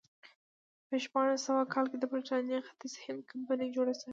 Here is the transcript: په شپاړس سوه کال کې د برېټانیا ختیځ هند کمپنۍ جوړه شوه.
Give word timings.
په 0.87 0.95
شپاړس 1.03 1.39
سوه 1.47 1.61
کال 1.73 1.85
کې 1.91 1.97
د 1.99 2.05
برېټانیا 2.11 2.59
ختیځ 2.67 2.93
هند 3.03 3.19
کمپنۍ 3.31 3.67
جوړه 3.75 3.93
شوه. 3.99 4.09